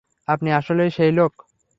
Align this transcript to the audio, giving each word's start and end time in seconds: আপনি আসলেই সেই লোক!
আপনি 0.27 0.49
আসলেই 0.51 0.91
সেই 0.91 1.11
লোক! 1.11 1.33